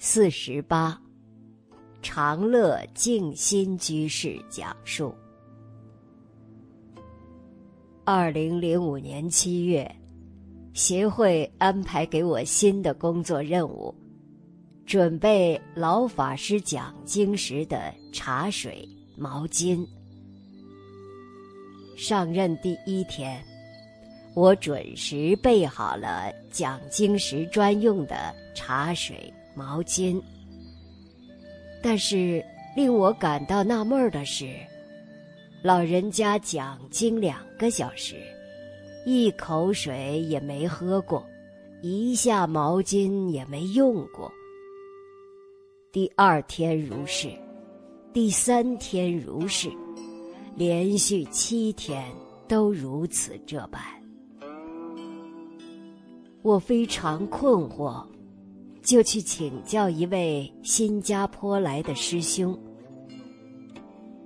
[0.00, 0.96] 四十八，
[2.00, 5.12] 长乐静心居士讲述。
[8.04, 9.92] 二零零五年七月，
[10.72, 13.92] 协会安排给我新的工作任务，
[14.86, 19.84] 准备老法师讲经时的茶水、毛巾。
[21.96, 23.44] 上任第一天。
[24.34, 30.22] 我准时备好了讲经时专用的茶水、毛巾。
[31.82, 32.44] 但是
[32.76, 34.46] 令我感到纳闷的是，
[35.62, 38.14] 老人家讲经两个小时，
[39.04, 41.26] 一口水也没喝过，
[41.82, 44.32] 一下毛巾也没用过。
[45.90, 47.28] 第二天如是，
[48.12, 49.68] 第三天如是，
[50.54, 52.04] 连续七天
[52.46, 53.82] 都如此这般。
[56.42, 58.04] 我非常困惑，
[58.88, 62.58] 就去请教一位新加坡来的师兄。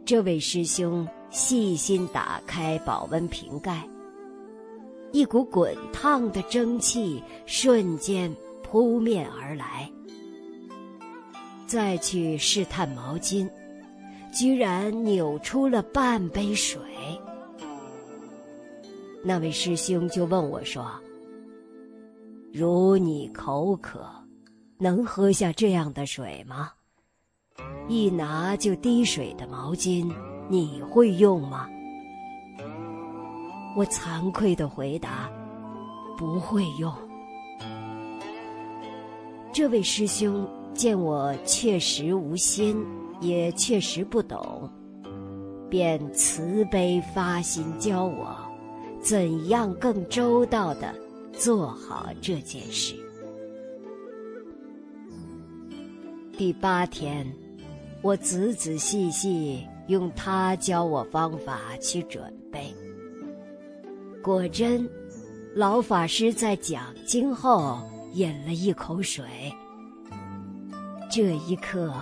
[0.05, 3.83] 这位师兄细心打开保温瓶盖，
[5.11, 9.91] 一股滚烫的蒸汽瞬间扑面而来。
[11.67, 13.51] 再去试探毛巾，
[14.33, 16.81] 居然扭出了半杯水。
[19.25, 20.89] 那位师兄就问我说。
[22.53, 24.05] 如你口渴，
[24.83, 26.73] 能喝下这样的水吗？
[27.89, 30.13] 一拿就滴水的毛巾，
[30.49, 31.69] 你会用吗？
[33.77, 35.31] 我惭愧的回答：
[36.19, 36.93] 不会用。
[39.53, 42.85] 这位师兄见我确实无心，
[43.21, 44.69] 也确实不懂，
[45.71, 48.37] 便慈悲发心教我，
[49.01, 50.93] 怎样更周到的。
[51.39, 52.95] 做好这件事。
[56.43, 57.25] 第八天，
[58.03, 62.75] 我仔仔细细用他教我方法去准备。
[64.21, 64.91] 果真，
[65.55, 67.81] 老法师在讲经后
[68.15, 69.25] 饮了一口水。
[71.09, 71.95] 这一刻，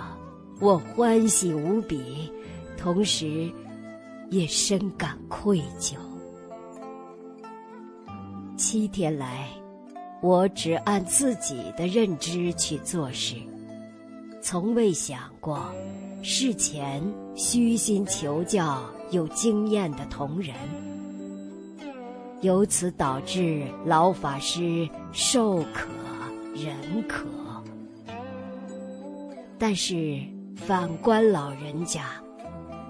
[0.58, 2.32] 我欢喜无比，
[2.78, 3.52] 同时
[4.30, 5.96] 也深感愧疚。
[8.56, 9.50] 七天来，
[10.22, 13.36] 我只按自己的认知去做事，
[14.42, 15.70] 从未想过
[16.22, 17.02] 事前
[17.34, 20.54] 虚心求教有经验的同仁，
[22.40, 25.88] 由此导致老法师受可
[26.54, 26.74] 忍
[27.06, 27.26] 可。
[29.58, 30.18] 但是
[30.56, 32.06] 反观老人家，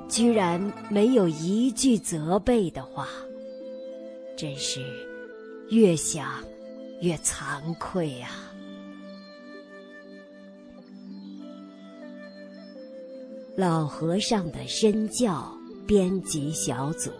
[0.08, 3.08] 居然没有一句责备的话，
[4.36, 4.80] 真是。
[5.70, 6.26] 越想
[7.00, 8.28] 越惭愧呀！
[13.56, 15.52] 老和尚的身教
[15.86, 17.10] 编辑小组。